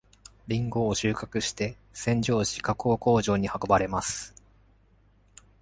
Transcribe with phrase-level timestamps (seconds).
[0.47, 4.33] りんごを収穫して、洗浄し加工工場に運ばれます。